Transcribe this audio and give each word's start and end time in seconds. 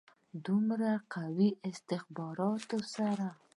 دومره 0.45 0.91
قوي 1.13 1.49
استخباراتو 1.69 2.79
سره. 2.95 3.27